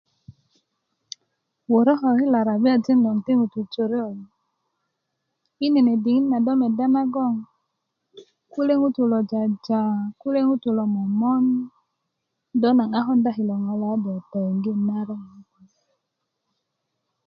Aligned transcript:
Wörö 1.71 1.93
ko 1.99 2.07
kilo 2.17 2.37
arabiajin 2.41 2.99
loŋ 3.05 3.17
ti 3.25 3.31
ŋutu 3.39 3.59
jore 3.73 3.99
kulo 4.07 4.27
i 5.65 5.65
nene 5.73 5.93
diŋit 6.03 6.25
na 6.29 6.37
do 6.45 6.53
medda 6.61 6.85
nagoŋ 6.95 7.33
kule' 8.51 8.79
ŋutuu 8.81 9.05
kulo 9.05 9.19
jaja 9.29 9.81
kule' 10.21 10.47
ŋutuu 10.49 10.71
kulo 10.73 10.83
momon 10.93 11.45
do 12.61 12.69
na 12.77 12.85
a 12.97 12.99
konda 13.05 13.31
kilo 13.37 13.55
ŋo' 13.65 13.79
na 13.81 13.87
a 13.93 13.97
do 14.03 14.13
toyiŋgi 14.31 14.71
naron 14.87 15.23